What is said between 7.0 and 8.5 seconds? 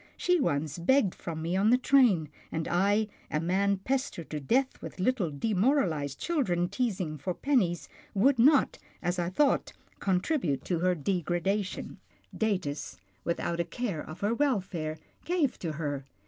for pennies, would